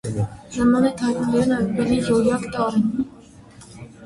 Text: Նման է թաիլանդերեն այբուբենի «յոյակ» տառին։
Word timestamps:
Նման 0.53 0.87
է 0.89 0.91
թաիլանդերեն 1.01 1.53
այբուբենի 1.59 2.01
«յոյակ» 2.09 2.49
տառին։ 2.57 2.89